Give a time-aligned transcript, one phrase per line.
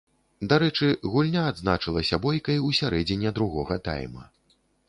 [0.53, 4.29] Дарэчы, гульня адзначылася бойкай у сярэдзіне другога тайма.